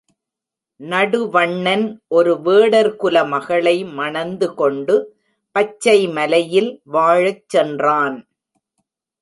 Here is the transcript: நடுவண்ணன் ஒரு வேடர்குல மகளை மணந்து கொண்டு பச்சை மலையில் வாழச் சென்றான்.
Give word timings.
நடுவண்ணன் 0.79 1.83
ஒரு 2.07 2.33
வேடர்குல 2.45 3.27
மகளை 3.27 3.75
மணந்து 3.99 4.47
கொண்டு 4.53 4.95
பச்சை 5.55 5.97
மலையில் 6.07 6.71
வாழச் 6.83 7.45
சென்றான். 7.49 8.17